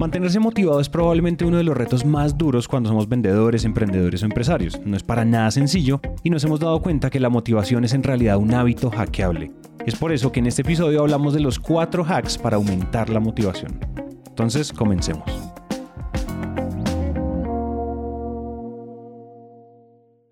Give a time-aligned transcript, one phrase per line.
[0.00, 4.24] Mantenerse motivado es probablemente uno de los retos más duros cuando somos vendedores, emprendedores o
[4.24, 4.80] empresarios.
[4.86, 8.02] No es para nada sencillo y nos hemos dado cuenta que la motivación es en
[8.02, 9.50] realidad un hábito hackeable.
[9.84, 13.20] Es por eso que en este episodio hablamos de los cuatro hacks para aumentar la
[13.20, 13.78] motivación.
[14.26, 15.30] Entonces, comencemos.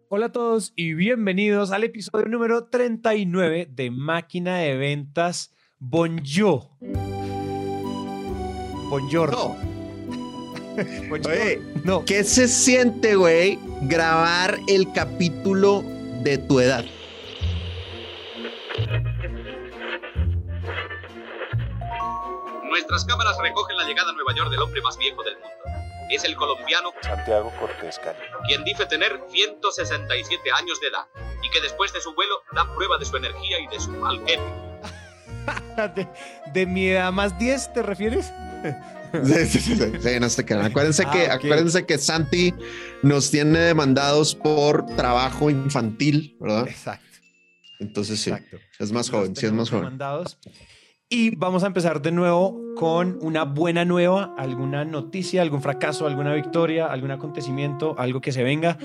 [0.08, 6.70] Hola a todos y bienvenidos al episodio número 39 de Máquina de Ventas Bonjour.
[8.88, 9.30] Bonjour.
[9.30, 9.56] No.
[11.12, 12.04] Oye, no.
[12.06, 15.82] ¿qué se siente, güey, grabar el capítulo
[16.22, 16.84] de tu edad?
[22.64, 25.48] Nuestras cámaras recogen la llegada a Nueva York del hombre más viejo del mundo.
[26.10, 31.06] Es el colombiano Santiago Cortés Cali, quien dice tener 167 años de edad
[31.42, 34.18] y que después de su vuelo da prueba de su energía y de su mal
[34.26, 34.46] genio.
[35.94, 36.08] de,
[36.54, 38.32] de mi edad más 10, ¿te refieres?
[39.24, 40.42] Sí, sí, sí, sí, no se.
[40.54, 41.30] Acuérdense, Ah, que, ok.
[41.30, 42.52] acuérdense que Santi
[43.02, 46.68] nos tiene demandados por trabajo infantil, ¿verdad?
[46.68, 47.06] Exacto.
[47.80, 48.58] Entonces sí, Exacto.
[48.78, 49.84] es más joven, sí es más joven.
[49.84, 50.38] demandados.
[51.08, 56.34] Y vamos a empezar de nuevo con una buena nueva, alguna noticia, algún fracaso, alguna
[56.34, 58.76] victoria, algún acontecimiento, algo que se venga.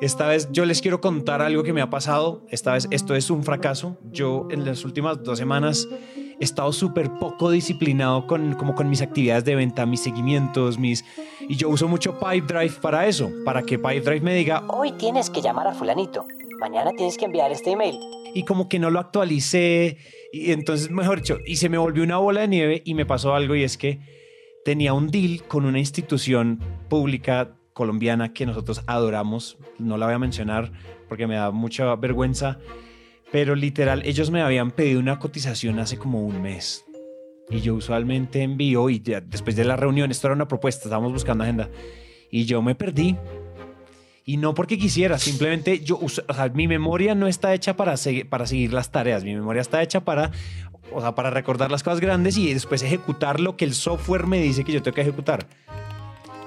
[0.00, 2.46] Esta vez yo les quiero contar algo que me ha pasado.
[2.48, 3.98] Esta vez esto es un fracaso.
[4.10, 5.86] Yo en las últimas dos semanas
[6.40, 11.04] he estado súper poco disciplinado con, como con mis actividades de venta, mis seguimientos, mis...
[11.48, 15.42] Y yo uso mucho Pipedrive para eso, para que Pipedrive me diga, Hoy tienes que
[15.42, 16.26] llamar a fulanito.
[16.58, 17.98] Mañana tienes que enviar este email.
[18.34, 19.98] y como que no lo actualicé
[20.32, 23.34] y entonces mejor dicho y se me volvió una bola de nieve y me pasó
[23.34, 23.98] algo y es que
[24.64, 30.18] tenía un deal con una institución pública colombiana que nosotros adoramos no la voy a
[30.18, 30.70] mencionar
[31.08, 32.58] porque me da mucha vergüenza
[33.32, 36.84] pero literal ellos me habían pedido una cotización hace como un mes
[37.48, 41.12] y yo usualmente envío y ya después de la reunión esto era una propuesta estábamos
[41.12, 41.68] buscando agenda
[42.30, 43.16] y yo me perdí
[44.24, 48.28] y no porque quisiera, simplemente yo, o sea, mi memoria no está hecha para, segui-
[48.28, 50.30] para seguir las tareas, mi memoria está hecha para,
[50.92, 54.40] o sea, para recordar las cosas grandes y después ejecutar lo que el software me
[54.40, 55.46] dice que yo tengo que ejecutar.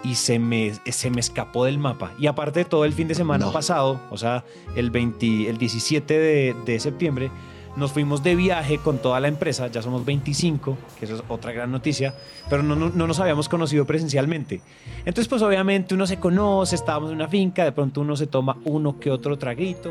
[0.04, 2.12] Y se me, se me escapó del mapa.
[2.20, 3.54] Y aparte de todo el fin de semana No.
[3.54, 4.44] pasado, o sea,
[4.76, 7.32] el, 20, el 17 de, de septiembre,
[7.76, 11.52] nos fuimos de viaje con toda la empresa, ya somos 25, que eso es otra
[11.54, 12.14] gran noticia,
[12.50, 14.62] pero no, no, no nos habíamos conocido presencialmente.
[15.00, 18.58] Entonces, pues obviamente uno se conoce, estábamos en una finca, de pronto uno se toma
[18.66, 19.90] uno que otro traguito,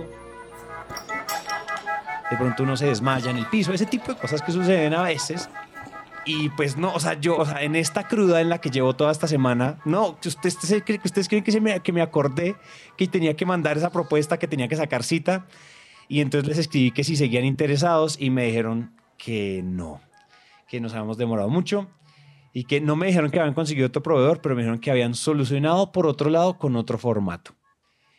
[2.31, 5.03] de pronto uno se desmaya en el piso, ese tipo de cosas que suceden a
[5.03, 5.49] veces.
[6.25, 8.94] Y pues no, o sea, yo, o sea, en esta cruda en la que llevo
[8.94, 12.56] toda esta semana, no, ustedes, ustedes creen, ustedes creen que, se me, que me acordé
[12.97, 15.47] que tenía que mandar esa propuesta, que tenía que sacar cita.
[16.09, 20.00] Y entonces les escribí que si seguían interesados y me dijeron que no,
[20.69, 21.88] que nos habíamos demorado mucho
[22.53, 25.15] y que no me dijeron que habían conseguido otro proveedor, pero me dijeron que habían
[25.15, 27.55] solucionado por otro lado con otro formato.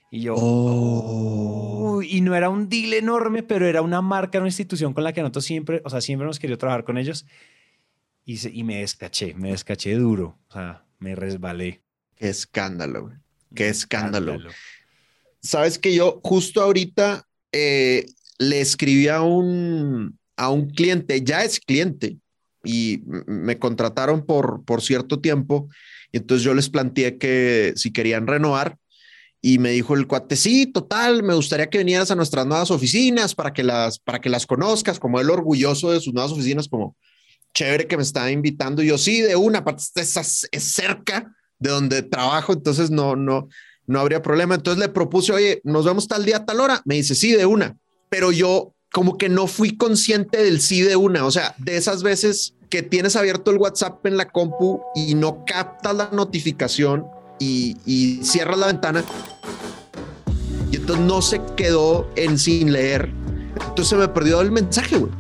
[0.09, 2.02] Y yo, Oh.
[2.02, 5.22] Y no era un deal enorme, pero era una marca, una institución con la que
[5.22, 7.25] nosotros siempre, o sea, siempre hemos querido trabajar con ellos.
[8.26, 11.82] Y, se- y me descaché, me descaché duro, o sea, me resbalé.
[12.16, 13.16] Qué escándalo, güey.
[13.54, 14.40] Qué escándalo.
[15.42, 18.06] Sabes que yo justo ahorita eh,
[18.38, 22.18] le escribí a un, a un cliente, ya es cliente,
[22.64, 25.68] y me contrataron por, por cierto tiempo.
[26.14, 28.78] Y entonces yo les planteé que si querían renovar.
[29.42, 33.36] Y me dijo el cuate, sí, total, me gustaría que vinieras a nuestras nuevas oficinas
[33.36, 36.96] para que las, para que las conozcas, como él orgulloso de sus nuevas oficinas, como
[37.53, 38.81] chévere que me está invitando.
[38.81, 39.64] Yo, sí, de una,
[39.96, 43.47] es, es cerca de donde trabajo, entonces no, no,
[43.88, 44.56] no habría problema.
[44.56, 46.81] Entonces le propuse, oye, nos vemos tal día, tal hora.
[46.86, 47.78] Me dice, sí, de una.
[48.09, 51.25] Pero yo como que no fui consciente del sí de una.
[51.25, 55.45] O sea, de esas veces que tienes abierto el WhatsApp en la compu y no
[55.45, 57.06] captas la notificación
[57.39, 59.04] y, y cierras la ventana.
[60.72, 63.12] Y entonces no se quedó en sin leer.
[63.54, 65.12] Entonces se me perdió el mensaje, güey.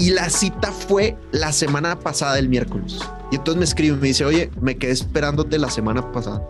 [0.00, 2.98] Y la cita fue la semana pasada, el miércoles.
[3.30, 6.42] Y entonces me escribe y me dice, oye, me quedé esperándote la semana pasada.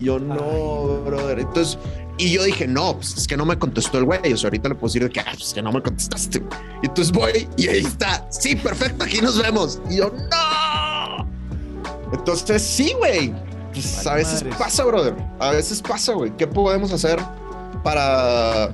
[0.00, 1.38] Y yo, no, brother.
[1.38, 1.78] Entonces,
[2.18, 4.34] y yo dije, no, pues es que no me contestó el güey.
[4.34, 6.40] O sea, ahorita le puedo decir de que, "Ah, pues, que no me contestaste.
[6.40, 6.50] güey".
[6.82, 8.26] Y entonces voy y ahí está.
[8.30, 9.80] Sí, perfecto, aquí nos vemos.
[9.88, 11.26] Y yo, no.
[12.12, 13.32] Entonces, sí, güey.
[13.72, 14.58] Pues a veces madres.
[14.58, 15.16] pasa, brother.
[15.40, 16.36] A veces pasa, güey.
[16.36, 17.18] ¿Qué podemos hacer
[17.82, 18.70] para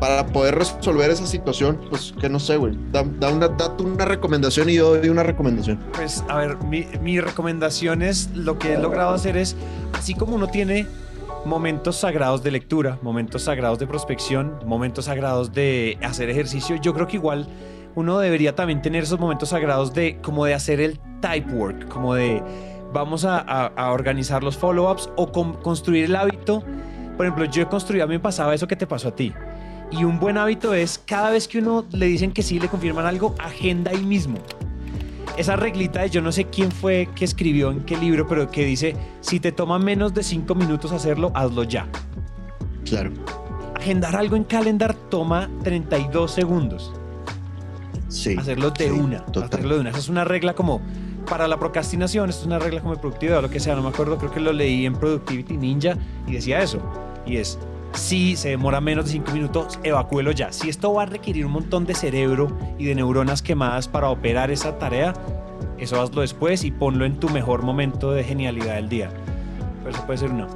[0.00, 2.76] para poder resolver esa situación, pues que no sé, güey.
[2.90, 5.78] Da, una, da una recomendación y yo doy una recomendación.
[5.94, 9.56] Pues a ver, mi, mi recomendación es lo que he logrado hacer es,
[9.92, 10.86] así como uno tiene
[11.44, 17.06] momentos sagrados de lectura, momentos sagrados de prospección, momentos sagrados de hacer ejercicio, yo creo
[17.06, 17.46] que igual
[17.94, 22.14] uno debería también tener esos momentos sagrados de como de hacer el type work, como
[22.14, 22.42] de
[22.92, 26.62] vamos a, organizar los follow-ups o construir el hábito.
[27.16, 29.32] Por ejemplo, yo he construido, a mí me pasaba eso que te pasó a ti.
[29.90, 33.06] Y un buen hábito es cada vez que uno le dicen que sí, le confirman
[33.06, 34.38] algo, agenda ahí mismo.
[35.36, 38.64] Esa reglita de yo no sé quién fue que escribió en qué libro, pero que
[38.64, 41.88] dice, si te toma menos de cinco minutos hacerlo, hazlo ya.
[42.84, 43.12] Claro.
[43.74, 46.92] Agendar algo en calendar toma 32 segundos.
[48.08, 48.36] Sí.
[48.38, 49.24] Hacerlo de una.
[49.42, 49.90] Hacerlo de una.
[49.90, 50.80] Esa es una regla como
[51.28, 54.18] para la procrastinación, es una regla como productividad o lo que sea, no me acuerdo,
[54.18, 55.96] creo que lo leí en Productivity Ninja
[56.26, 56.80] y decía eso.
[57.24, 57.58] Y es,
[57.94, 60.52] si se demora menos de 5 minutos, evacúelo ya.
[60.52, 64.50] Si esto va a requerir un montón de cerebro y de neuronas quemadas para operar
[64.50, 65.14] esa tarea,
[65.78, 69.10] eso hazlo después y ponlo en tu mejor momento de genialidad del día.
[69.78, 70.46] Pero eso puede ser uno.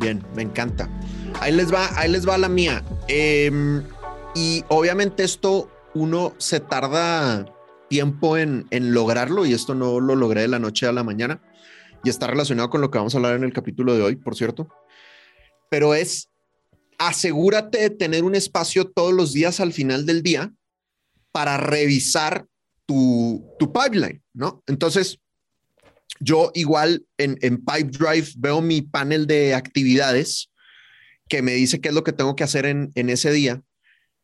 [0.00, 0.88] Bien, me encanta.
[1.40, 2.82] Ahí les va, ahí les va la mía.
[3.08, 3.82] Em,
[4.34, 7.46] y obviamente esto uno se tarda
[7.88, 11.40] tiempo en, en lograrlo y esto no lo logré de la noche a la mañana
[12.02, 14.36] y está relacionado con lo que vamos a hablar en el capítulo de hoy, por
[14.36, 14.68] cierto.
[15.70, 16.30] Pero es
[16.98, 20.52] asegúrate de tener un espacio todos los días al final del día
[21.32, 22.46] para revisar
[22.86, 24.62] tu, tu pipeline, ¿no?
[24.66, 25.18] Entonces,
[26.20, 30.50] yo igual en, en Drive veo mi panel de actividades
[31.28, 33.62] que me dice qué es lo que tengo que hacer en, en ese día,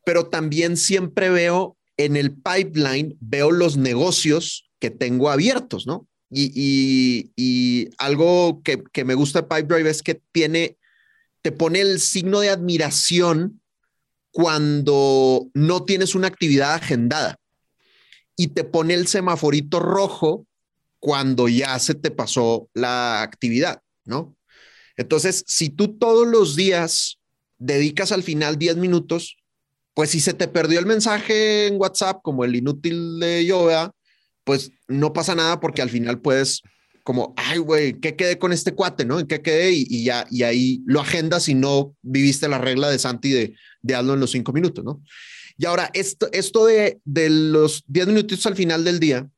[0.04, 6.06] pero también siempre veo en el pipeline, veo los negocios que tengo abiertos, ¿no?
[6.30, 10.78] Y, y, y algo que, que, me gusta de Pipedrive es que tiene
[11.42, 13.60] te pone el signo de admiración
[14.30, 17.38] cuando no tienes una actividad agendada
[18.36, 20.46] y te pone el semaforito rojo
[20.98, 24.36] cuando ya se te pasó la actividad, ¿no?
[24.96, 27.18] Entonces, si tú todos los días
[27.58, 29.36] dedicas al final 10 minutos,
[29.94, 33.92] pues si se te perdió el mensaje en WhatsApp, como el inútil de yoga,
[34.44, 36.62] pues no pasa nada porque al final puedes
[37.04, 39.20] como, ay, güey, ¿qué quedé con este cuate, no?
[39.20, 39.72] ¿En qué quedé?
[39.72, 43.94] Y, ya, y ahí lo agendas y no viviste la regla de Santi de, de
[43.94, 45.02] hazlo en los cinco minutos, ¿no?
[45.56, 49.28] Y ahora, esto, esto de, de los diez minutos al final del día,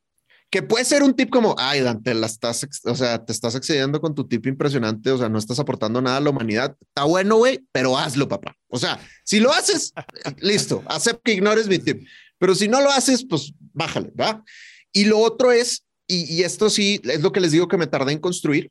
[0.52, 4.02] que puede ser un tip como, ay, Dante, la estás, o sea, te estás excediendo
[4.02, 6.76] con tu tip impresionante, o sea, no estás aportando nada a la humanidad.
[6.78, 8.54] Está bueno, güey, pero hazlo, papá.
[8.68, 9.94] O sea, si lo haces,
[10.40, 12.06] listo, acepto que ignores mi tip,
[12.38, 14.44] pero si no lo haces, pues bájale, ¿va?
[14.92, 18.12] Y lo otro es y, esto sí es lo que les digo que me tardé
[18.12, 18.70] en construir.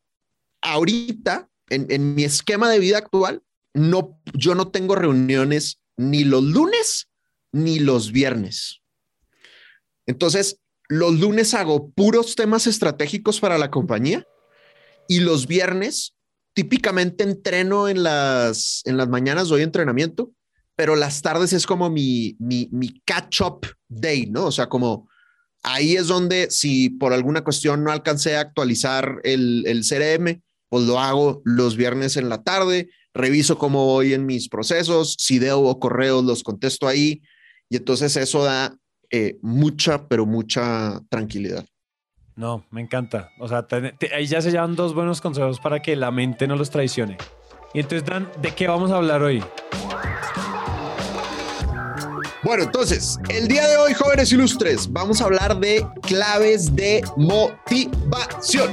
[0.62, 3.42] Ahorita, en, mi esquema de vida actual,
[3.74, 7.08] no, yo no tengo reuniones ni los lunes
[7.52, 8.82] ni los viernes.
[10.06, 14.26] Entonces, los lunes hago puros temas estratégicos para la compañía
[15.08, 16.16] y los viernes
[16.54, 20.34] típicamente entreno en las, en las mañanas, doy entrenamiento,
[20.76, 24.48] pero las tardes es como mi, mi, mi catch-up day, ¿no?
[24.48, 25.10] O sea, como
[25.64, 30.86] Ahí es donde si por alguna cuestión no alcancé a actualizar el, el CRM, pues
[30.86, 35.80] lo hago los viernes en la tarde, reviso cómo voy en mis procesos, si debo
[35.80, 37.22] correos, los contesto ahí.
[37.70, 38.76] Y entonces eso da
[39.12, 41.66] eh, mucha, pero mucha tranquilidad.
[42.36, 43.30] No, me encanta.
[43.40, 43.68] O sea,
[44.16, 47.18] ahí ya se llevan dos buenos consejos para que la mente no los traicione.
[47.74, 49.44] Y entonces, Dan, ¿de qué vamos a hablar hoy?
[52.44, 58.72] Bueno, entonces, el día de hoy, jóvenes ilustres, vamos a hablar de claves de motivación.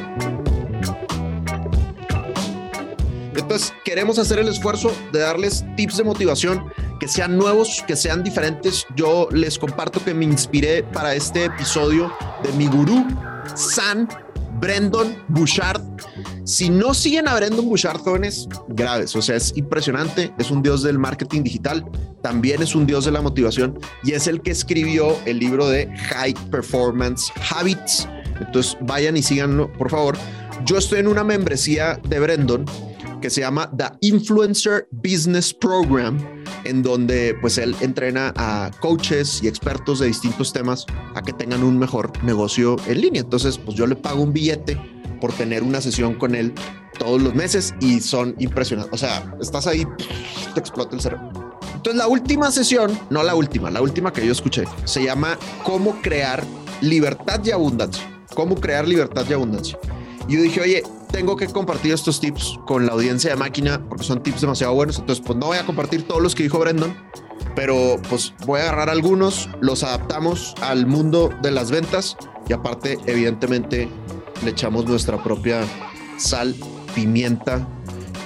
[3.36, 8.24] Entonces, queremos hacer el esfuerzo de darles tips de motivación que sean nuevos, que sean
[8.24, 8.86] diferentes.
[8.96, 12.10] Yo les comparto que me inspiré para este episodio
[12.42, 13.06] de mi gurú,
[13.54, 14.08] San
[14.60, 15.82] Brendon Bouchard.
[16.44, 19.14] Si no siguen a Brendon Bouchard, jóvenes, graves.
[19.16, 20.32] O sea, es impresionante.
[20.38, 21.84] Es un dios del marketing digital.
[22.22, 25.88] También es un dios de la motivación y es el que escribió el libro de
[25.96, 28.08] High Performance Habits.
[28.40, 30.16] Entonces, vayan y síganlo, por favor.
[30.64, 32.64] Yo estoy en una membresía de Brendon
[33.20, 36.18] que se llama The Influencer Business Program,
[36.64, 41.62] en donde pues él entrena a coaches y expertos de distintos temas a que tengan
[41.62, 43.22] un mejor negocio en línea.
[43.22, 44.78] Entonces, pues yo le pago un billete
[45.20, 46.52] por tener una sesión con él
[46.98, 48.94] todos los meses y son impresionantes.
[48.94, 49.86] O sea, estás ahí,
[50.54, 51.30] te explota el cerebro.
[51.74, 56.00] Entonces, la última sesión, no la última, la última que yo escuché, se llama Cómo
[56.02, 56.44] crear
[56.80, 58.04] libertad y abundancia.
[58.34, 59.78] Cómo crear libertad y abundancia.
[60.28, 64.04] Y yo dije, oye, tengo que compartir estos tips con la audiencia de máquina porque
[64.04, 64.98] son tips demasiado buenos.
[64.98, 66.96] Entonces, pues no voy a compartir todos los que dijo Brendan,
[67.54, 72.16] pero pues voy a agarrar algunos, los adaptamos al mundo de las ventas
[72.48, 73.88] y aparte, evidentemente,
[74.44, 75.60] le echamos nuestra propia
[76.16, 76.54] sal,
[76.94, 77.66] pimienta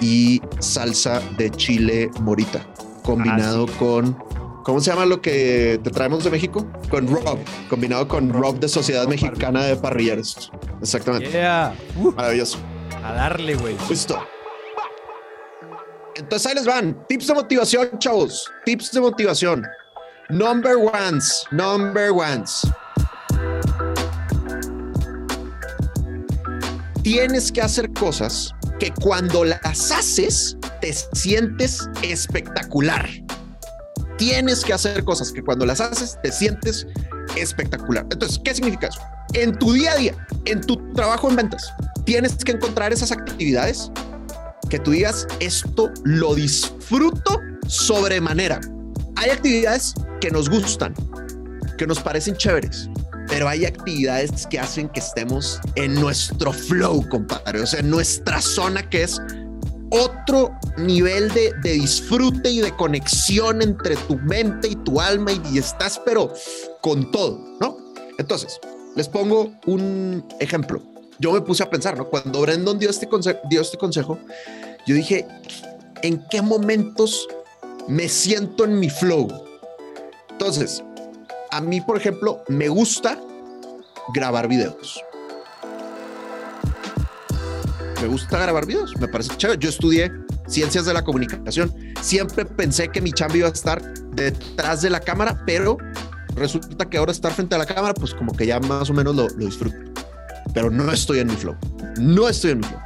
[0.00, 2.66] y salsa de chile morita,
[3.02, 4.16] combinado Ah, con,
[4.64, 6.66] ¿cómo se llama lo que te traemos de México?
[6.90, 10.50] Con Rob, combinado con Rob de Sociedad Rob Mexicana de Parrilleros.
[10.80, 11.30] Exactamente.
[11.30, 11.74] Yeah.
[11.96, 12.58] Uh, Maravilloso.
[13.02, 13.76] A darle, güey.
[13.88, 14.22] Listo.
[16.16, 17.06] Entonces ahí les van.
[17.08, 18.50] Tips de motivación, chavos.
[18.64, 19.66] Tips de motivación.
[20.28, 21.44] Number ones.
[21.50, 22.66] Number ones.
[27.02, 33.08] Tienes que hacer cosas que cuando las haces te sientes espectacular.
[34.18, 36.86] Tienes que hacer cosas que cuando las haces te sientes
[37.36, 38.06] espectacular.
[38.10, 39.00] Entonces, ¿qué significa eso?
[39.32, 41.72] En tu día a día, en tu trabajo en ventas,
[42.04, 43.90] tienes que encontrar esas actividades
[44.68, 48.60] que tú digas, esto lo disfruto sobremanera.
[49.16, 50.94] Hay actividades que nos gustan,
[51.76, 52.88] que nos parecen chéveres,
[53.28, 58.40] pero hay actividades que hacen que estemos en nuestro flow, compadre, o sea, en nuestra
[58.40, 59.20] zona que es
[59.90, 65.42] otro nivel de, de disfrute y de conexión entre tu mente y tu alma y,
[65.52, 66.32] y estás pero
[66.80, 67.76] con todo, ¿no?
[68.18, 68.58] Entonces,
[68.96, 70.91] les pongo un ejemplo.
[71.18, 72.06] Yo me puse a pensar, ¿no?
[72.06, 73.08] Cuando Brandon dio este,
[73.48, 74.18] dio este consejo,
[74.86, 75.26] yo dije,
[76.02, 77.28] ¿en qué momentos
[77.88, 79.28] me siento en mi flow?
[80.30, 80.82] Entonces,
[81.50, 83.18] a mí, por ejemplo, me gusta
[84.14, 85.00] grabar videos.
[88.00, 89.60] Me gusta grabar videos, me parece chévere.
[89.60, 90.10] Yo estudié
[90.48, 91.72] ciencias de la comunicación.
[92.00, 95.76] Siempre pensé que mi chamba iba a estar detrás de la cámara, pero
[96.34, 99.14] resulta que ahora estar frente a la cámara, pues como que ya más o menos
[99.14, 99.91] lo disfruto.
[100.54, 101.56] Pero no estoy en mi flow.
[101.98, 102.80] No estoy en mi flow.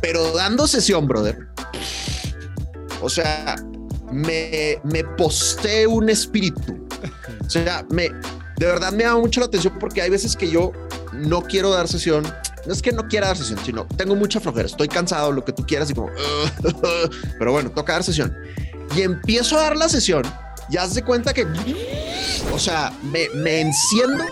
[0.00, 1.48] Pero dando sesión, brother.
[3.02, 3.56] O sea,
[4.10, 6.86] me, me posee un espíritu.
[7.44, 8.10] O sea, me,
[8.56, 10.72] de verdad me llama mucho la atención porque hay veces que yo
[11.12, 12.24] no quiero dar sesión.
[12.66, 14.66] No es que no quiera dar sesión, sino tengo mucha flojera.
[14.66, 16.10] Estoy cansado, lo que tú quieras y como,
[17.38, 18.36] pero bueno, toca dar sesión.
[18.94, 20.22] Y empiezo a dar la sesión
[20.68, 21.46] y haz de cuenta que,
[22.52, 24.24] o sea, me, me enciendo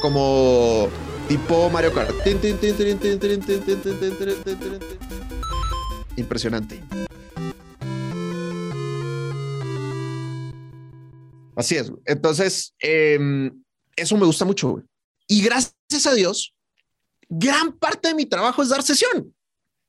[0.00, 0.88] como
[1.28, 2.10] tipo Mario Kart.
[6.16, 6.82] Impresionante.
[11.56, 11.90] Así es.
[12.04, 14.82] Entonces, eso me gusta mucho.
[15.26, 16.54] Y gracias a Dios,
[17.28, 19.34] gran parte de mi trabajo es dar sesión.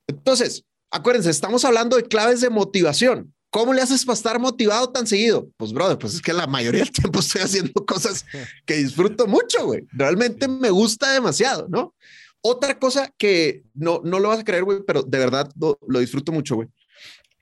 [0.08, 3.34] Entonces, acuérdense, estamos hablando de claves de motivación.
[3.58, 5.50] ¿Cómo le haces para estar motivado tan seguido?
[5.58, 8.24] Pues, brother, pues es que la mayoría del tiempo estoy haciendo cosas
[8.68, 9.88] que disfruto mucho, güey.
[9.94, 11.96] Realmente me gusta demasiado, ¿no?
[12.42, 16.00] Otra cosa que no, no lo vas a creer, güey, pero de verdad lo, lo
[16.00, 16.68] disfruto mucho, güey.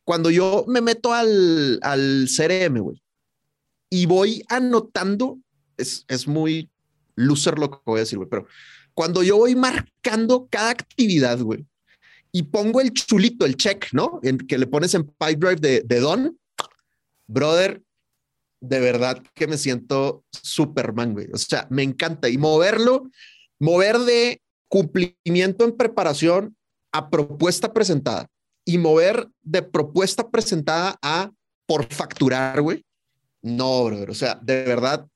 [0.05, 3.03] Cuando yo me meto al, al CRM, güey,
[3.89, 5.37] y voy anotando,
[5.75, 6.71] es, es muy
[7.15, 8.47] loser lo que voy a decir, güey, pero
[8.93, 11.65] cuando yo voy marcando cada actividad, güey,
[12.35, 14.19] y pongo el chulito, el check, ¿no?
[14.21, 16.37] En, que le pones en Pipedrive de, de Don,
[17.27, 17.81] brother,
[18.59, 21.27] de verdad que me siento Superman, güey.
[21.33, 22.27] O sea, me encanta.
[22.27, 23.09] Y moverlo,
[23.57, 26.57] mover de cumplimiento en preparación
[26.91, 28.27] a propuesta presentada
[28.65, 31.31] y mover de propuesta presentada a
[31.65, 32.83] por facturar, güey.
[33.43, 34.09] No, brother.
[34.09, 35.07] O sea, de verdad,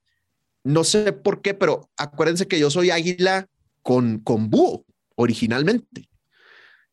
[0.64, 3.46] no sé por qué, pero acuérdense que yo soy águila
[3.82, 4.86] con, con búho
[5.16, 6.08] originalmente.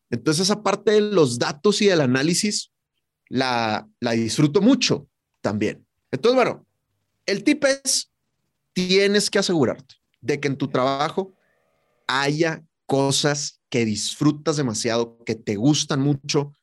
[0.09, 2.71] Entonces, esa parte de los datos y del análisis
[3.29, 5.07] la, la disfruto mucho
[5.41, 5.85] también.
[6.11, 6.65] Entonces, bueno,
[7.25, 8.11] el tip es,
[8.73, 11.33] tienes que asegurarte de que en tu trabajo
[12.07, 16.53] haya cosas que disfrutas demasiado, que te gustan mucho.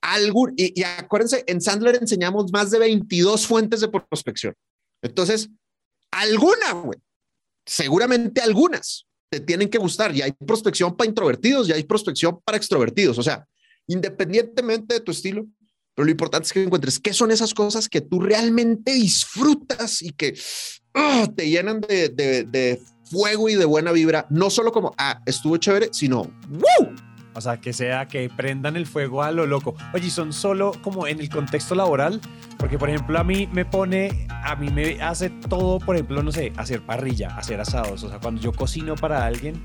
[0.00, 4.54] Algún, y, y acuérdense, en Sandler enseñamos más de 22 fuentes de prospección.
[5.02, 5.50] Entonces,
[6.12, 7.00] alguna, güey,
[7.66, 10.14] seguramente algunas te tienen que gustar.
[10.14, 13.18] Y hay prospección para introvertidos y hay prospección para extrovertidos.
[13.18, 13.46] O sea,
[13.86, 15.46] independientemente de tu estilo,
[15.94, 20.10] pero lo importante es que encuentres qué son esas cosas que tú realmente disfrutas y
[20.10, 20.38] que
[20.94, 22.80] ah, te llenan de, de-
[23.10, 24.26] fuego y de buena vibra.
[24.28, 26.87] No solo como, ah, estuvo chévere, sino, ¡wow!
[27.38, 29.76] O sea, que sea que prendan el fuego a lo loco.
[29.94, 32.20] Oye, ¿y son solo como en el contexto laboral,
[32.58, 36.32] porque por ejemplo a mí me pone, a mí me hace todo, por ejemplo, no
[36.32, 38.02] sé, hacer parrilla, hacer asados.
[38.02, 39.62] O sea, cuando yo cocino para alguien,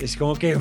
[0.00, 0.56] es como que...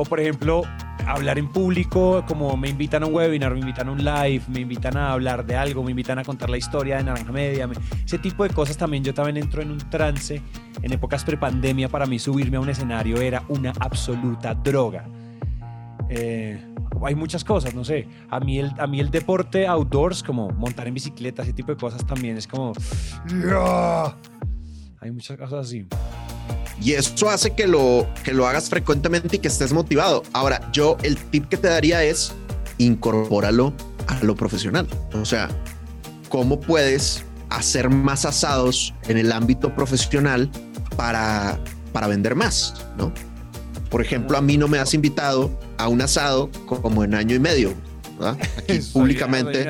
[0.00, 0.62] O por ejemplo,
[1.06, 4.60] hablar en público, como me invitan a un webinar, me invitan a un live, me
[4.60, 7.74] invitan a hablar de algo, me invitan a contar la historia de Naranja Media, me-
[8.02, 9.04] ese tipo de cosas también.
[9.04, 10.40] Yo también entro en un trance.
[10.80, 15.04] En épocas prepandemia, para mí subirme a un escenario era una absoluta droga.
[16.08, 16.64] Eh,
[17.04, 18.08] hay muchas cosas, no sé.
[18.30, 21.76] A mí el, a mí el deporte outdoors, como montar en bicicleta, ese tipo de
[21.76, 22.72] cosas también es como...
[25.02, 25.86] Hay muchas cosas así.
[26.80, 30.22] Y eso hace que lo, que lo hagas frecuentemente y que estés motivado.
[30.32, 32.32] Ahora, yo el tip que te daría es
[32.78, 33.72] incorpóralo
[34.06, 34.88] a lo profesional.
[35.12, 35.48] O sea,
[36.28, 40.50] ¿cómo puedes hacer más asados en el ámbito profesional
[40.96, 41.58] para,
[41.92, 42.74] para vender más?
[42.96, 43.12] ¿no?
[43.90, 47.40] Por ejemplo, a mí no me has invitado a un asado como en año y
[47.40, 47.74] medio.
[48.22, 49.66] Aquí públicamente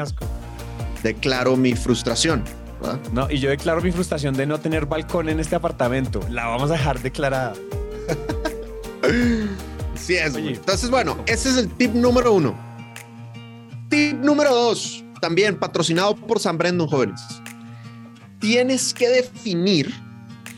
[1.02, 2.45] declaro mi frustración.
[3.13, 6.21] No, y yo declaro mi frustración de no tener balcón en este apartamento.
[6.31, 7.55] La vamos a dejar declarada.
[9.95, 10.35] sí es.
[10.35, 12.55] Entonces, bueno, ese es el tip número uno.
[13.89, 17.21] Tip número dos, también patrocinado por San Brendon, jóvenes.
[18.39, 19.93] Tienes que definir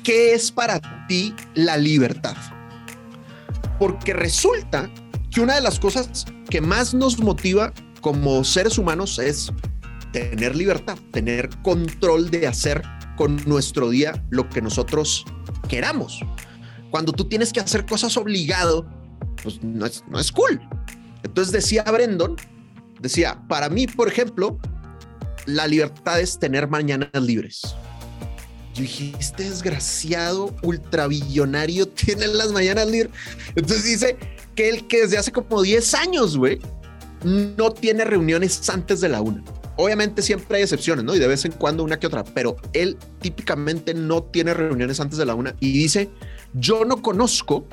[0.05, 2.37] qué es para ti la libertad.
[3.79, 4.89] Porque resulta
[5.31, 9.53] que una de las cosas que más nos motiva como seres humanos es
[10.13, 12.83] tener libertad, tener control de hacer
[13.17, 15.25] con nuestro día lo que nosotros
[15.69, 16.21] queramos.
[16.91, 18.87] Cuando tú tienes que hacer cosas obligado,
[19.43, 20.61] pues no es, no es cool.
[21.23, 22.37] Entonces decía Brendon,
[23.01, 24.59] decía, para mí, por ejemplo,
[25.47, 27.63] la libertad es tener mañanas libres.
[28.75, 33.13] Yo dije, este desgraciado ultrabillonario tiene las mañanas libres.
[33.55, 34.17] Entonces dice
[34.55, 36.59] que él que desde hace como 10 años, güey,
[37.25, 39.43] no tiene reuniones antes de la una.
[39.77, 41.15] Obviamente siempre hay excepciones, ¿no?
[41.15, 45.19] Y de vez en cuando una que otra, pero él típicamente no tiene reuniones antes
[45.19, 46.11] de la una y dice,
[46.55, 47.67] yo no conozco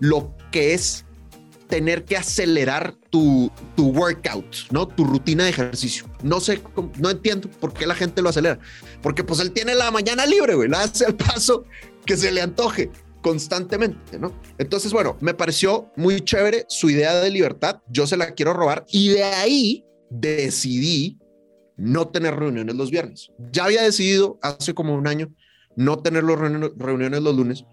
[0.00, 1.04] lo que es
[1.68, 4.88] tener que acelerar tu, tu workout, ¿no?
[4.88, 6.06] Tu rutina de ejercicio.
[6.22, 6.60] No sé,
[6.98, 8.58] no entiendo por qué la gente lo acelera.
[9.02, 11.64] Porque pues él tiene la mañana libre, güey, la hace al paso
[12.06, 14.32] que se le antoje constantemente, ¿no?
[14.56, 17.80] Entonces, bueno, me pareció muy chévere su idea de libertad.
[17.88, 21.18] Yo se la quiero robar y de ahí decidí
[21.76, 23.30] no tener reuniones los viernes.
[23.52, 25.32] Ya había decidido hace como un año
[25.76, 27.64] no tener los reuniones los lunes,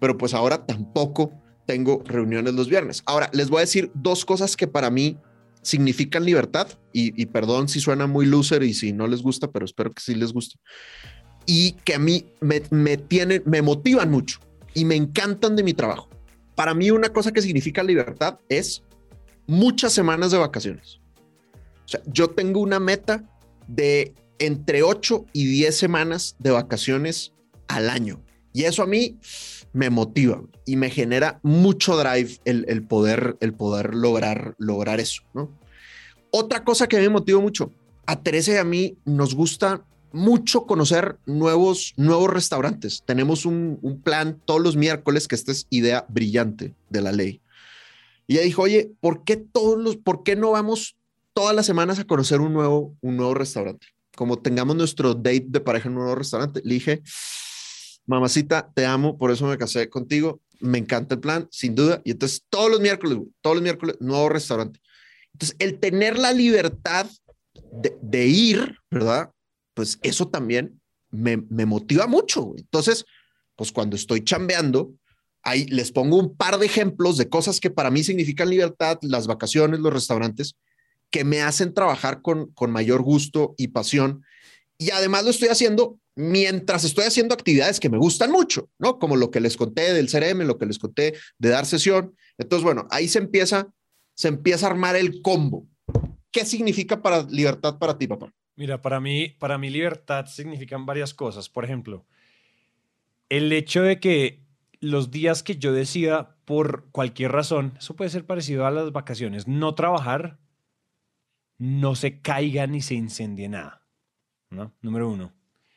[0.00, 1.32] pero pues ahora tampoco
[1.64, 3.02] tengo reuniones los viernes.
[3.06, 5.16] Ahora, les voy a decir dos cosas que para mí
[5.62, 9.92] significan libertad y, perdón si suena muy loser y si no les gusta, pero espero
[9.92, 10.56] que sí les guste.
[11.46, 14.40] Y que a mí me, me tienen, me motivan mucho
[14.74, 16.08] y me encantan de mi trabajo.
[16.56, 18.82] Para mí una cosa que significa libertad es
[19.46, 21.01] muchas semanas de vacaciones.
[21.92, 23.24] Sea, yo tengo una meta
[23.68, 27.32] de entre 8 y 10 semanas de vacaciones
[27.68, 28.20] al año.
[28.52, 29.18] Y eso a mí
[29.72, 35.22] me motiva y me genera mucho drive el, poder, el poder lograr, lograr eso.
[35.32, 35.50] ¿no?
[36.30, 37.72] Otra cosa que me motiva mucho,
[38.06, 43.02] a Teresa y a mí nos gusta mucho conocer nuevos, nuevos restaurantes.
[43.06, 47.40] Tenemos un, un, plan todos los miércoles, que esta es idea brillante de la ley.
[48.26, 50.96] Y ella dijo, oye, ¿por qué todos los, por qué no vamos
[51.32, 53.86] todas las semanas a conocer un nuevo, un nuevo restaurante.
[54.16, 57.02] Como tengamos nuestro date de pareja en un nuevo restaurante, le dije,
[58.06, 62.00] mamacita, te amo, por eso me casé contigo, me encanta el plan, sin duda.
[62.04, 64.80] Y entonces todos los miércoles, todos los miércoles, nuevo restaurante.
[65.32, 67.06] Entonces, el tener la libertad
[67.72, 69.30] de, ir, ¿verdad?
[69.74, 72.52] Pues eso también me, me motiva mucho.
[72.56, 73.06] Entonces,
[73.56, 74.92] pues cuando estoy chambeando,
[75.42, 79.26] ahí les pongo un par de ejemplos de cosas que para mí significan libertad, las
[79.26, 80.54] vacaciones, los restaurantes,
[81.12, 84.24] que me hacen trabajar con, con mayor gusto y pasión.
[84.78, 88.98] Y además lo estoy haciendo mientras estoy haciendo actividades que me gustan mucho, ¿no?
[88.98, 92.16] Como lo que les conté del CRM, lo que les conté de dar sesión.
[92.38, 93.68] Entonces, bueno, ahí se empieza,
[94.14, 95.68] se empieza a armar el combo.
[96.30, 98.32] ¿Qué significa para libertad para ti, papá?
[98.56, 101.48] Mira, para mí, para mí libertad significan varias cosas.
[101.48, 102.06] Por ejemplo,
[103.28, 104.42] el hecho de que
[104.80, 109.46] los días que yo decida por cualquier razón, eso puede ser parecido a las vacaciones,
[109.46, 110.38] no trabajar,
[111.62, 113.86] no se caiga ni se incendie nada.
[114.50, 114.74] ¿no?
[114.82, 115.32] Número uno.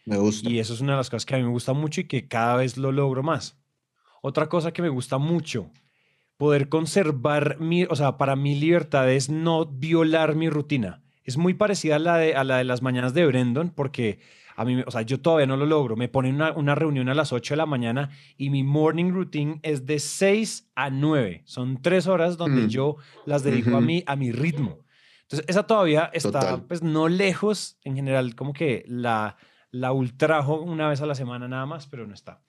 [0.06, 0.50] Me gusta.
[0.50, 2.28] Y eso es una de las cosas que a mí me gusta mucho y que
[2.28, 3.60] cada vez lo logro más.
[4.24, 5.70] Otra cosa que me gusta mucho,
[6.38, 11.04] poder conservar mi, o sea, para mi libertad es no violar mi rutina.
[11.24, 14.20] Es muy parecida a la de, a la de las mañanas de Brendon porque
[14.56, 15.96] a mí, o sea, yo todavía no lo logro.
[15.96, 19.60] Me ponen una, una, reunión a las 8 de la mañana y mi morning routine
[19.62, 21.44] es de 6 a 9.
[21.46, 22.70] Son tres horas donde mm.
[22.70, 24.85] yo las dedico a, mí, a mi ritmo.
[25.26, 29.38] Entonces, esa todavía está, pues, no lejos, en general, como que la,
[29.72, 32.42] la ultrajo una vez a la semana nada más, pero no está.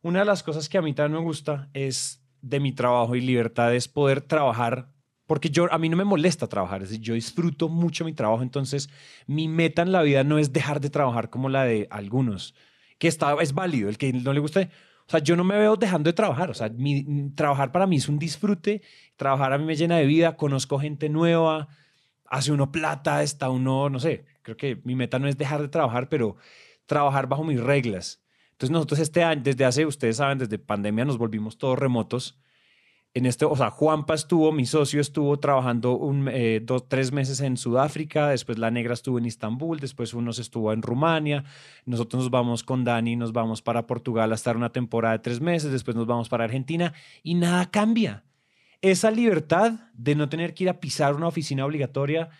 [0.00, 3.20] Una de las cosas que a mí también me gusta es de mi trabajo y
[3.20, 4.90] libertad es poder trabajar,
[5.26, 8.42] porque yo, a mí no me molesta trabajar, es decir, yo disfruto mucho mi trabajo,
[8.42, 8.88] entonces
[9.26, 12.54] mi meta en la vida no es dejar de trabajar como la de algunos,
[12.98, 14.70] que está, es válido, el que no le guste,
[15.06, 16.50] o sea, yo no me veo dejando de trabajar.
[16.50, 18.82] O sea, mi, trabajar para mí es un disfrute.
[19.16, 20.36] Trabajar a mí me llena de vida.
[20.36, 21.68] Conozco gente nueva.
[22.32, 23.22] Hace uno plata.
[23.22, 24.24] Está uno, no sé.
[24.42, 26.36] Creo que mi meta no es dejar de trabajar, pero
[26.86, 28.20] trabajar bajo mis reglas.
[28.52, 32.38] Entonces nosotros este año, desde hace, ustedes saben, desde pandemia nos volvimos todos remotos
[33.14, 37.40] en este, o sea, Juanpa estuvo, mi socio estuvo trabajando un, eh, dos, tres meses
[37.40, 41.44] en Sudáfrica, después la negra estuvo en Istambul, después uno estuvo en Rumania,
[41.84, 45.42] nosotros nos vamos con Dani, nos vamos para Portugal a estar una temporada de tres
[45.42, 48.24] meses, después nos vamos para Argentina y nada cambia.
[48.82, 52.30] Esa libertad de no tener que ir a pisar una oficina obligatoria,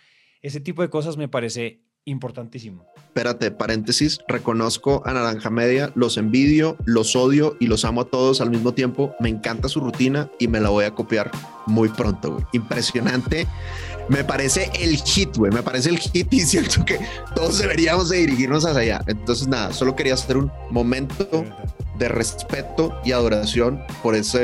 [0.42, 2.84] ese tipo de cosas me parece importantísimo.
[2.96, 8.40] Espérate, paréntesis, reconozco a Naranja Media, los envidio, los odio y los amo a todos
[8.40, 9.14] al mismo tiempo.
[9.20, 11.30] Me encanta su rutina y me la voy a copiar
[11.66, 12.44] muy pronto, güey.
[12.52, 13.46] Impresionante.
[14.08, 15.52] Me parece el hit, güey.
[15.52, 16.98] Me parece el hit y siento que
[17.36, 19.04] todos deberíamos de dirigirnos hacia allá.
[19.06, 21.44] Entonces, nada, solo quería hacer un momento
[21.98, 24.40] de respeto y adoración por esa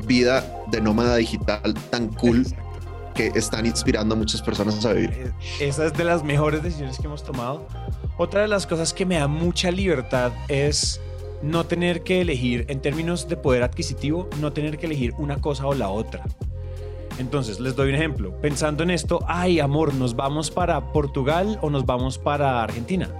[0.00, 2.46] vida de nómada digital tan cool
[3.14, 5.32] que están inspirando a muchas personas a vivir.
[5.60, 7.66] Esa es de las mejores decisiones que hemos tomado.
[8.16, 11.00] Otra de las cosas que me da mucha libertad es
[11.42, 15.66] no tener que elegir, en términos de poder adquisitivo, no tener que elegir una cosa
[15.66, 16.24] o la otra.
[17.18, 18.32] Entonces, les doy un ejemplo.
[18.40, 23.10] Pensando en esto, ay, amor, ¿nos vamos para Portugal o nos vamos para Argentina?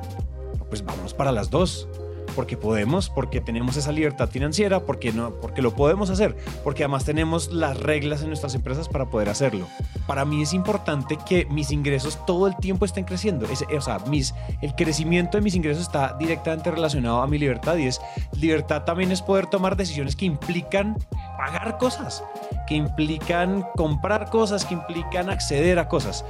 [0.68, 1.88] Pues vamos para las dos
[2.30, 7.04] porque podemos, porque tenemos esa libertad financiera, porque, no, porque lo podemos hacer, porque además
[7.04, 9.66] tenemos las reglas en nuestras empresas para poder hacerlo.
[10.06, 13.46] Para mí es importante que mis ingresos todo el tiempo estén creciendo.
[13.46, 17.86] o sea, mis, el crecimiento de mis ingresos está directamente relacionado a mi libertad y
[17.86, 18.00] es
[18.32, 20.96] libertad también es poder tomar decisiones que implican
[21.36, 22.22] pagar cosas,
[22.66, 26.24] que implican comprar cosas, que implican acceder a cosas.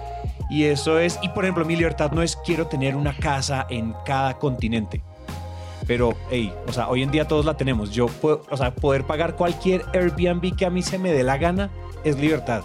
[0.48, 3.94] Y eso es, y por ejemplo, mi libertad no es quiero tener una casa en
[4.04, 5.02] cada continente
[5.90, 7.90] pero, hey, o sea, hoy en día todos la tenemos.
[7.90, 11.36] Yo puedo, o sea, poder pagar cualquier Airbnb que a mí se me dé la
[11.36, 11.68] gana
[12.04, 12.62] es libertad.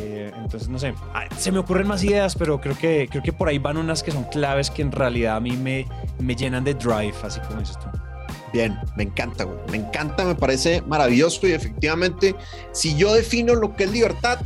[0.00, 0.94] Eh, entonces, no sé,
[1.36, 4.12] se me ocurren más ideas, pero creo que, creo que por ahí van unas que
[4.12, 5.86] son claves que en realidad a mí me,
[6.18, 7.86] me llenan de drive, así como dices tú.
[8.50, 9.58] Bien, me encanta, güey.
[9.70, 12.34] Me encanta, me parece maravilloso y efectivamente,
[12.72, 14.38] si yo defino lo que es libertad,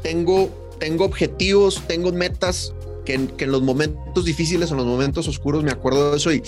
[0.00, 2.72] tengo, tengo objetivos, tengo metas
[3.06, 6.42] que en, los momentos difíciles, en los momentos oscuros, me acuerdo de eso y,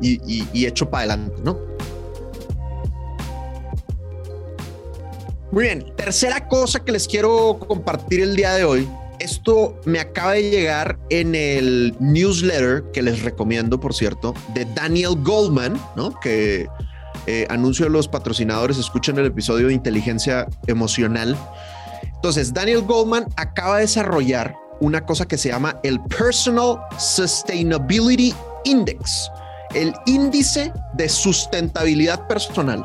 [0.00, 1.58] y, y, echo para adelante, ¿no?
[5.50, 8.88] Muy bien, tercera cosa que les quiero compartir el día de hoy.
[9.18, 15.16] Esto me acaba de llegar en el newsletter que les recomiendo, por cierto, de Daniel
[15.22, 16.18] Goldman, ¿no?
[16.20, 16.68] Que
[17.26, 21.36] eh, anuncio a los patrocinadores, escuchen el episodio de inteligencia emocional.
[22.14, 29.30] Entonces, Daniel Goldman acaba de desarrollar una cosa que se llama el Personal Sustainability Index,
[29.74, 32.84] el índice de sustentabilidad personal.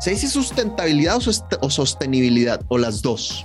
[0.00, 1.18] ¿Se dice sustentabilidad
[1.60, 3.44] o, sostenibilidad o las dos?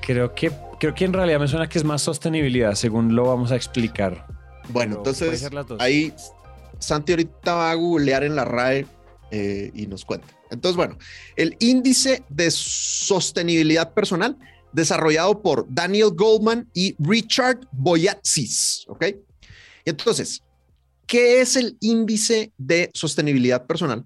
[0.00, 3.52] Creo que, creo que en realidad me suena que es más sostenibilidad, según lo vamos
[3.52, 4.26] a explicar.
[4.70, 5.46] Bueno, entonces
[5.78, 6.14] ahí
[6.78, 8.86] Santi ahorita va a googlear en la RAE
[9.30, 10.26] eh, y nos cuenta.
[10.50, 10.96] Entonces, bueno,
[11.36, 14.38] el índice de sostenibilidad personal
[14.72, 18.84] desarrollado por Daniel Goldman y Richard Boyatzis.
[18.88, 19.06] ¿Ok?
[19.84, 20.42] Entonces,
[21.06, 24.04] ¿qué es el índice de sostenibilidad personal?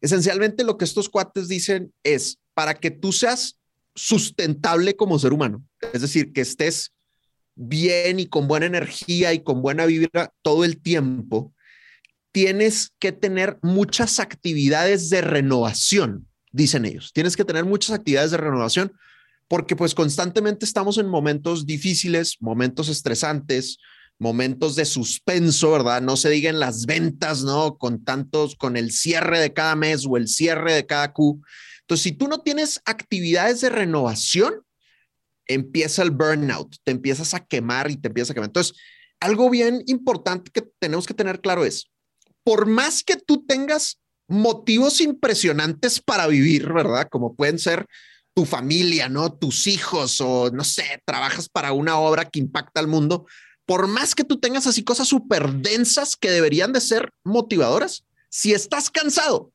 [0.00, 3.58] Esencialmente lo que estos cuates dicen es, para que tú seas
[3.94, 6.92] sustentable como ser humano, es decir, que estés
[7.54, 11.54] bien y con buena energía y con buena vibra todo el tiempo,
[12.32, 17.12] tienes que tener muchas actividades de renovación, dicen ellos.
[17.12, 18.92] Tienes que tener muchas actividades de renovación
[19.48, 23.78] porque pues constantemente estamos en momentos difíciles, momentos estresantes,
[24.18, 26.00] momentos de suspenso, ¿verdad?
[26.00, 27.76] No se digan las ventas, ¿no?
[27.76, 31.42] Con tantos, con el cierre de cada mes o el cierre de cada Q.
[31.80, 34.62] Entonces, si tú no tienes actividades de renovación,
[35.46, 38.48] empieza el burnout, te empiezas a quemar y te empiezas a quemar.
[38.48, 38.76] Entonces,
[39.20, 41.90] algo bien importante que tenemos que tener claro es,
[42.42, 47.08] por más que tú tengas motivos impresionantes para vivir, ¿verdad?
[47.10, 47.86] Como pueden ser
[48.34, 49.32] tu familia, ¿no?
[49.32, 53.26] Tus hijos o no sé, trabajas para una obra que impacta al mundo,
[53.64, 58.52] por más que tú tengas así cosas súper densas que deberían de ser motivadoras, si
[58.52, 59.52] estás cansado,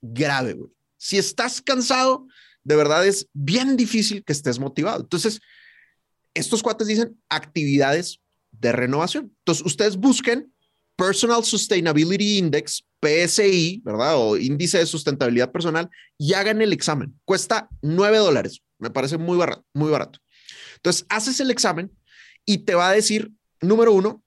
[0.00, 0.70] grave, güey.
[0.96, 2.26] Si estás cansado,
[2.62, 5.02] de verdad es bien difícil que estés motivado.
[5.02, 5.40] Entonces,
[6.32, 8.20] estos cuates dicen actividades
[8.52, 9.34] de renovación.
[9.40, 10.54] Entonces, ustedes busquen
[10.96, 14.16] Personal Sustainability Index, PSI, ¿verdad?
[14.16, 17.18] O índice de sustentabilidad personal y hagan el examen.
[17.24, 18.62] Cuesta 9 dólares.
[18.78, 20.18] Me parece muy barato, muy barato.
[20.76, 21.90] Entonces, haces el examen
[22.44, 24.22] y te va a decir, número uno,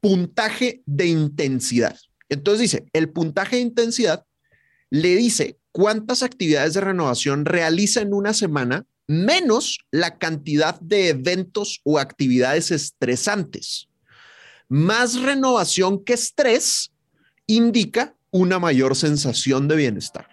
[0.00, 1.96] puntaje de intensidad.
[2.28, 4.24] Entonces dice, el puntaje de intensidad
[4.88, 11.80] le dice cuántas actividades de renovación realiza en una semana menos la cantidad de eventos
[11.84, 13.88] o actividades estresantes.
[14.68, 16.92] Más renovación que estrés
[17.46, 20.28] indica una mayor sensación de bienestar.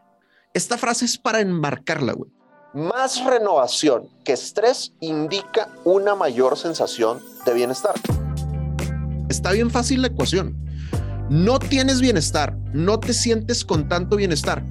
[0.53, 2.31] Esta frase es para enmarcarla, güey.
[2.73, 7.95] Más renovación que estrés indica una mayor sensación de bienestar.
[9.29, 10.55] Está bien fácil la ecuación.
[11.29, 14.63] No tienes bienestar, no te sientes con tanto bienestar,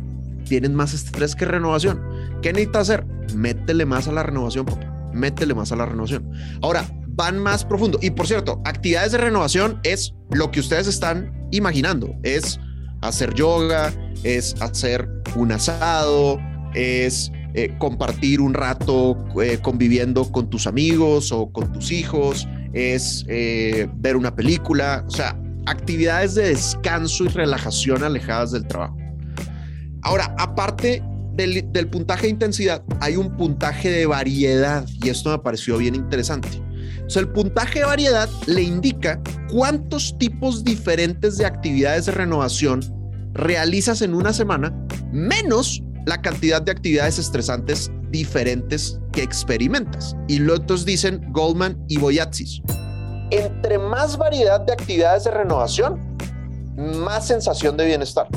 [0.48, 2.00] tienes más estrés que renovación.
[2.42, 3.04] ¿Qué necesitas hacer?
[3.34, 4.66] Métele más a la renovación,
[5.12, 6.30] métele más a la renovación.
[6.62, 7.98] Ahora, van más profundo.
[8.00, 12.14] Y por cierto, actividades de renovación es lo que ustedes están imaginando.
[12.22, 12.60] Es
[13.00, 16.40] hacer yoga, es hacer un asado,
[16.74, 23.24] es eh, compartir un rato eh, conviviendo con tus amigos o con tus hijos, es
[23.28, 28.96] eh, ver una película, o sea, actividades de descanso y relajación alejadas del trabajo.
[30.02, 35.38] Ahora, aparte del, del puntaje de intensidad, hay un puntaje de variedad y esto me
[35.38, 36.65] pareció bien interesante.
[37.14, 39.20] O el puntaje de variedad le indica
[39.52, 42.80] cuántos tipos diferentes de actividades de renovación
[43.32, 44.74] realizas en una semana,
[45.12, 50.16] menos la cantidad de actividades estresantes diferentes que experimentas.
[50.28, 52.62] Y los otros dicen Goldman y Boyatsis.
[53.30, 56.00] Entre más variedad de actividades de renovación,
[56.76, 58.28] más sensación de bienestar.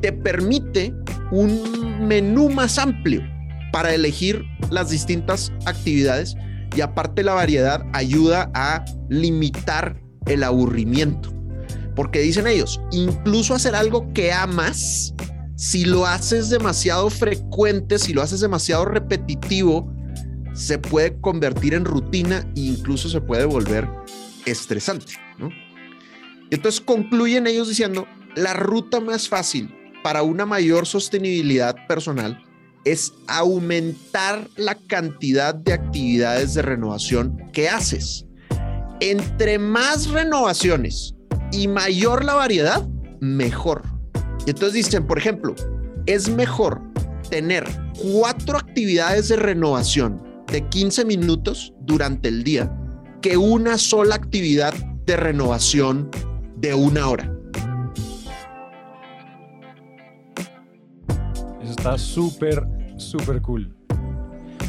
[0.00, 0.94] Te permite
[1.30, 3.22] un menú más amplio
[3.72, 6.36] para elegir las distintas actividades
[6.76, 11.32] y aparte la variedad ayuda a limitar el aburrimiento.
[11.96, 15.14] Porque dicen ellos, incluso hacer algo que amas,
[15.56, 19.92] si lo haces demasiado frecuente, si lo haces demasiado repetitivo,
[20.54, 23.88] se puede convertir en rutina e incluso se puede volver
[24.46, 25.14] estresante.
[26.50, 28.06] Entonces concluyen ellos diciendo,
[28.36, 32.42] la ruta más fácil para una mayor sostenibilidad personal
[32.84, 38.26] es aumentar la cantidad de actividades de renovación que haces.
[39.00, 41.14] Entre más renovaciones
[41.52, 42.86] y mayor la variedad,
[43.20, 43.82] mejor.
[44.46, 45.54] Entonces dicen, por ejemplo,
[46.06, 46.80] es mejor
[47.28, 47.64] tener
[48.00, 52.74] cuatro actividades de renovación de 15 minutos durante el día
[53.22, 56.10] que una sola actividad de renovación
[56.56, 57.39] de una hora.
[61.70, 63.72] Eso está súper, súper cool.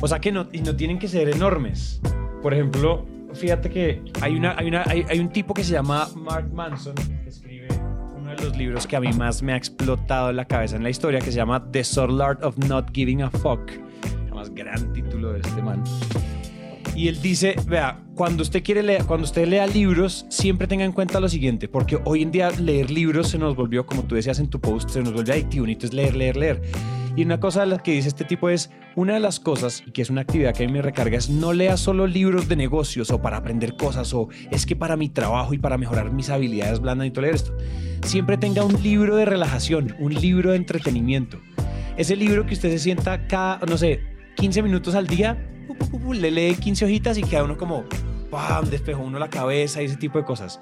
[0.01, 1.99] O sea que no, no tienen que ser enormes.
[2.43, 6.53] Por ejemplo, fíjate que hay, una, hay, una, hay, un tipo que se llama Mark
[6.53, 7.69] Manson, que escribe
[8.15, 10.91] uno de los libros que a mí más me ha explotado la cabeza en la
[10.91, 13.71] historia, que se llama The Subtle Art of Not Giving a Fuck.
[14.27, 15.83] El más gran título de este man.
[16.95, 20.91] Y él dice, vea, cuando usted quiere leer, cuando usted lea libros, siempre tenga en
[20.91, 24.37] cuenta lo siguiente, porque hoy en día leer libros se nos volvió, como tú decías
[24.37, 26.61] en tu post, se nos volvió adictivo, es leer, leer, leer.
[27.15, 29.89] Y una cosa de las que dice este tipo es, una de las cosas, y
[29.89, 32.55] que es una actividad que a mí me recarga, es no lea solo libros de
[32.55, 36.29] negocios o para aprender cosas, o es que para mi trabajo y para mejorar mis
[36.29, 37.57] habilidades blandas y todo esto.
[38.03, 41.39] Siempre tenga un libro de relajación, un libro de entretenimiento.
[41.97, 43.99] Ese libro que usted se sienta cada, no sé,
[44.35, 45.43] 15 minutos al día,
[46.13, 47.85] le lee 15 hojitas y queda uno como,
[48.31, 48.65] ¡pam!
[48.69, 50.59] Despejó uno la cabeza y ese tipo de cosas.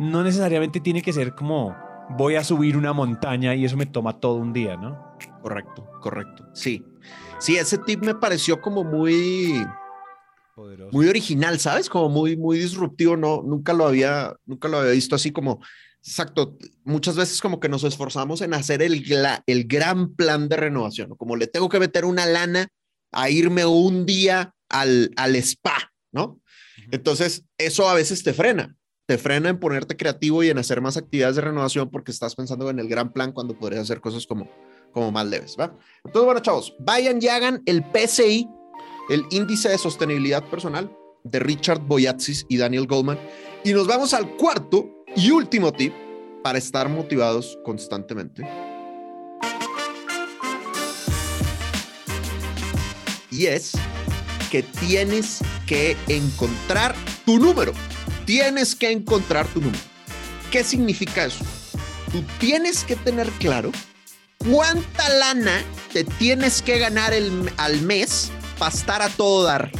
[0.00, 1.76] No necesariamente tiene que ser como,
[2.10, 5.16] voy a subir una montaña y eso me toma todo un día, ¿no?
[5.40, 6.48] Correcto, correcto.
[6.54, 6.84] Sí.
[7.38, 9.64] Sí, ese tip me pareció como muy
[10.92, 11.88] muy original, ¿sabes?
[11.88, 15.60] Como muy muy disruptivo, no nunca lo había nunca lo había visto así como
[16.02, 19.04] exacto, muchas veces como que nos esforzamos en hacer el,
[19.46, 22.68] el gran plan de renovación, como le tengo que meter una lana
[23.12, 26.40] a irme un día al, al spa, ¿no?
[26.92, 28.76] Entonces, eso a veces te frena,
[29.06, 32.70] te frena en ponerte creativo y en hacer más actividades de renovación porque estás pensando
[32.70, 34.48] en el gran plan cuando podrías hacer cosas como
[34.92, 35.76] como más leves, ¿va?
[36.04, 38.48] Entonces, bueno, chavos, vayan y hagan el PCI,
[39.10, 43.18] el índice de sostenibilidad personal de Richard Boyatzis y Daniel Goldman.
[43.64, 45.92] Y nos vamos al cuarto y último tip
[46.42, 48.46] para estar motivados constantemente.
[53.30, 53.72] Y es
[54.52, 57.72] que tienes que encontrar tu número.
[58.26, 59.82] Tienes que encontrar tu número.
[60.50, 61.44] ¿Qué significa eso?
[62.12, 63.72] Tú tienes que tener claro
[64.50, 65.62] ¿Cuánta lana
[65.92, 67.14] te tienes que ganar
[67.56, 69.70] al mes para estar a todo dar?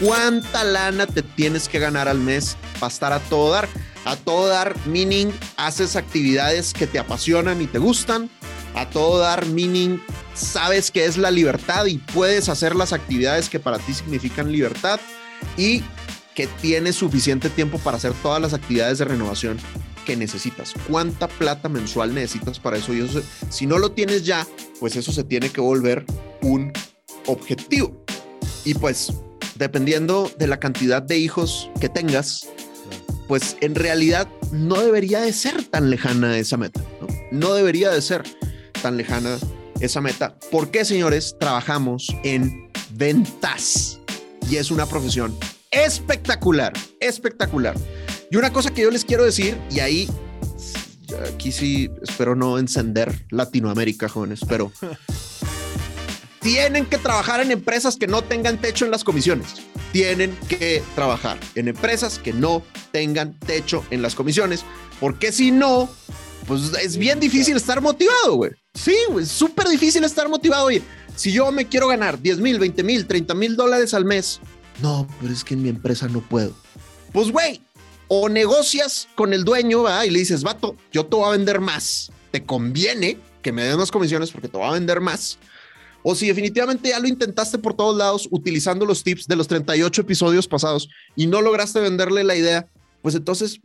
[0.00, 3.68] ¿Cuánta lana te tienes que ganar al mes para estar a todo dar?
[4.04, 8.28] A todo dar, meaning, haces actividades que te apasionan y te gustan.
[8.74, 10.00] A todo dar, meaning,
[10.40, 15.00] sabes que es la libertad y puedes hacer las actividades que para ti significan libertad.
[15.56, 15.82] Y
[16.34, 19.58] que tienes suficiente tiempo para hacer todas las actividades de renovación
[20.06, 22.94] que necesitas, cuánta plata mensual necesitas para eso.
[22.94, 24.46] Y eso, si no lo tienes ya,
[24.78, 26.04] pues eso se tiene que volver
[26.40, 26.72] un
[27.26, 28.04] objetivo.
[28.64, 29.12] Y pues,
[29.56, 32.48] dependiendo de la cantidad de hijos que tengas,
[33.28, 36.80] pues en realidad no debería de ser tan lejana esa meta.
[37.00, 37.08] No,
[37.48, 38.22] no debería de ser
[38.82, 39.38] tan lejana
[39.80, 40.36] esa meta.
[40.50, 41.36] ¿Por qué, señores?
[41.38, 44.00] Trabajamos en ventas
[44.48, 45.36] y es una profesión
[45.70, 47.74] espectacular, espectacular.
[48.30, 50.08] Y una cosa que yo les quiero decir, y ahí,
[51.34, 54.72] aquí sí, espero no encender Latinoamérica, jóvenes, pero
[56.40, 59.46] tienen que trabajar en empresas que no tengan techo en las comisiones.
[59.92, 62.62] Tienen que trabajar en empresas que no
[62.92, 64.64] tengan techo en las comisiones,
[65.00, 65.90] porque si no,
[66.50, 68.50] pues es bien difícil estar motivado, güey.
[68.74, 70.64] Sí, güey, súper difícil estar motivado.
[70.66, 70.82] Oye,
[71.14, 74.40] si yo me quiero ganar 10 mil, 20 mil, 30 mil dólares al mes,
[74.82, 76.52] no, pero es que en mi empresa no puedo.
[77.12, 77.62] Pues, güey,
[78.08, 80.02] o negocias con el dueño ¿verdad?
[80.02, 82.10] y le dices, vato, yo te voy a vender más.
[82.32, 85.38] Te conviene que me den más comisiones porque te voy a vender más.
[86.02, 90.00] O si definitivamente ya lo intentaste por todos lados utilizando los tips de los 38
[90.00, 92.66] episodios pasados y no lograste venderle la idea,
[93.02, 93.60] pues entonces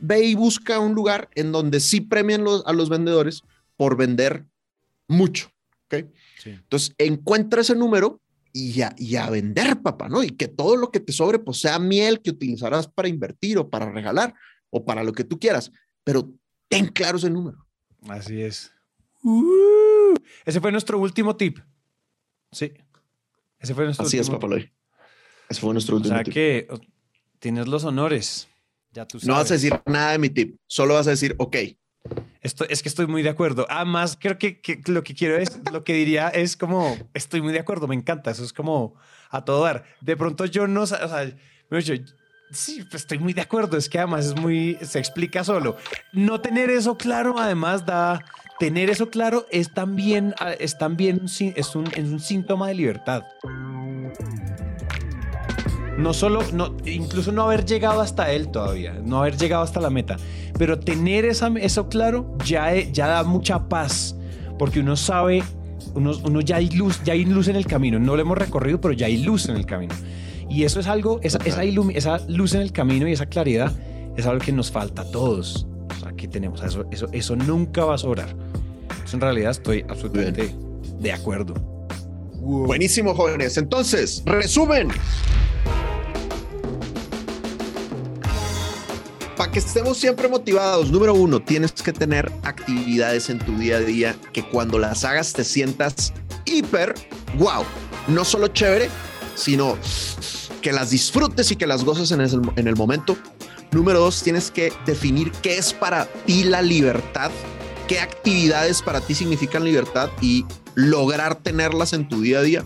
[0.00, 3.42] ve y busca un lugar en donde sí premian los, a los vendedores
[3.76, 4.44] por vender
[5.06, 5.50] mucho.
[5.86, 6.06] ¿ok?
[6.42, 6.50] Sí.
[6.50, 8.20] Entonces encuentra ese número
[8.52, 10.22] y a, y a vender, papá, ¿no?
[10.22, 13.68] Y que todo lo que te sobre, pues sea miel que utilizarás para invertir o
[13.68, 14.34] para regalar
[14.70, 15.70] o para lo que tú quieras,
[16.04, 16.30] pero
[16.68, 17.66] ten claro ese número.
[18.08, 18.72] Así es.
[19.22, 21.58] Uh, ese fue nuestro último tip.
[22.52, 22.72] Sí.
[23.58, 24.72] Ese fue nuestro Así es, último papá Loy.
[25.48, 26.34] Ese fue nuestro O último sea tip.
[26.34, 26.68] que
[27.38, 28.48] tienes los honores.
[28.98, 31.56] Ya tú No vas a decir nada de mi tip, solo vas a decir, ok,
[32.40, 33.64] Esto, es que estoy muy de acuerdo.
[33.70, 37.52] Además, creo que, que lo que quiero es, lo que diría es como, estoy muy
[37.52, 38.32] de acuerdo, me encanta.
[38.32, 38.96] Eso es como
[39.30, 39.84] a todo dar.
[40.00, 40.98] De pronto yo no, o sea,
[41.70, 41.94] mejor dicho,
[42.50, 43.76] sí, pues estoy muy de acuerdo.
[43.76, 45.76] Es que además es muy, se explica solo.
[46.12, 48.24] No tener eso claro, además da,
[48.58, 52.74] tener eso claro es también, ah, es también, un es un, es un síntoma de
[52.74, 53.22] libertad.
[55.98, 59.90] No solo, no, incluso no haber llegado hasta él todavía, no haber llegado hasta la
[59.90, 60.16] meta,
[60.56, 64.16] pero tener esa, eso claro ya, e- ya da mucha paz,
[64.60, 65.42] porque uno sabe,
[65.94, 68.80] uno, uno ya hay luz, ya hay luz en el camino, no lo hemos recorrido,
[68.80, 69.94] pero ya hay luz en el camino.
[70.48, 73.72] Y eso es algo, esa, esa, esa luz en el camino y esa claridad
[74.16, 75.66] es algo que nos falta a todos.
[75.96, 78.34] O sea, que tenemos, eso, eso, eso nunca va a sobrar.
[79.04, 80.54] Eso en realidad estoy absolutamente
[81.00, 81.54] de acuerdo.
[82.40, 83.56] buenísimo, jóvenes.
[83.58, 84.88] Entonces, resumen.
[89.58, 94.42] Estemos siempre motivados, número uno, tienes que tener actividades en tu día a día que
[94.42, 96.12] cuando las hagas te sientas
[96.44, 96.94] hiper,
[97.36, 97.64] wow,
[98.08, 98.88] no solo chévere,
[99.34, 99.76] sino
[100.62, 103.16] que las disfrutes y que las goces en, ese- en el momento.
[103.70, 107.30] Número dos, tienes que definir qué es para ti la libertad,
[107.86, 110.44] qué actividades para ti significan libertad y
[110.74, 112.64] lograr tenerlas en tu día a día.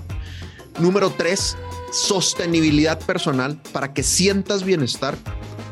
[0.79, 1.57] Número tres,
[1.93, 3.61] sostenibilidad personal.
[3.73, 5.17] Para que sientas bienestar,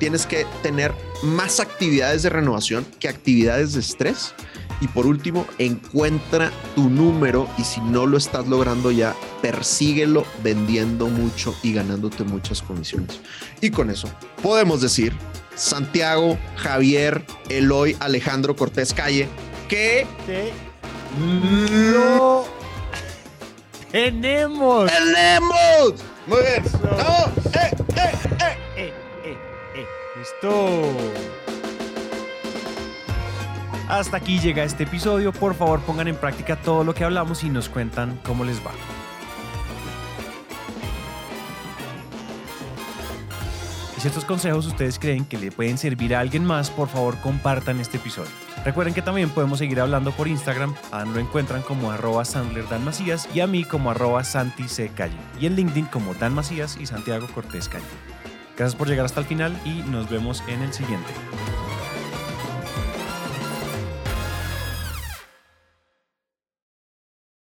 [0.01, 4.35] tienes que tener más actividades de renovación que actividades de estrés.
[4.81, 11.07] Y por último, encuentra tu número y si no lo estás logrando ya, persíguelo vendiendo
[11.07, 13.21] mucho y ganándote muchas comisiones.
[13.61, 14.09] Y con eso
[14.43, 15.13] podemos decir,
[15.55, 19.29] Santiago, Javier, Eloy, Alejandro Cortés Calle,
[19.69, 20.07] que
[21.93, 22.47] ¡Lo
[23.93, 24.91] tenemos!
[24.91, 25.95] tenemos.
[26.27, 26.65] Muy bien.
[26.83, 27.40] ¡Vamos!
[30.21, 30.83] Listo.
[33.89, 35.33] Hasta aquí llega este episodio.
[35.33, 38.71] Por favor, pongan en práctica todo lo que hablamos y nos cuentan cómo les va.
[43.97, 47.81] Si estos consejos ustedes creen que le pueden servir a alguien más, por favor compartan
[47.81, 48.31] este episodio.
[48.63, 50.75] Recuerden que también podemos seguir hablando por Instagram.
[50.93, 54.67] A lo encuentran como arroba Sandler Dan Macías y a mí como arroba Santi.
[55.41, 58.10] Y en LinkedIn como Dan Macías y Santiago Cortés Calle.
[58.61, 61.09] Gracias por llegar hasta el final y nos vemos en el siguiente.